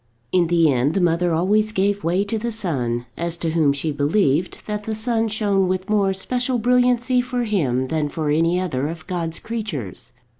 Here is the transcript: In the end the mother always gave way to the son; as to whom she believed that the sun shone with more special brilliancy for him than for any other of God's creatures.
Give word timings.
In 0.31 0.47
the 0.47 0.73
end 0.73 0.95
the 0.95 0.99
mother 0.99 1.31
always 1.31 1.71
gave 1.71 2.03
way 2.03 2.23
to 2.23 2.39
the 2.39 2.51
son; 2.51 3.05
as 3.15 3.37
to 3.37 3.51
whom 3.51 3.71
she 3.71 3.91
believed 3.91 4.65
that 4.65 4.85
the 4.85 4.95
sun 4.95 5.27
shone 5.27 5.67
with 5.67 5.91
more 5.91 6.11
special 6.11 6.57
brilliancy 6.57 7.21
for 7.21 7.43
him 7.43 7.85
than 7.85 8.09
for 8.09 8.31
any 8.31 8.59
other 8.59 8.87
of 8.87 9.05
God's 9.05 9.37
creatures. 9.37 10.11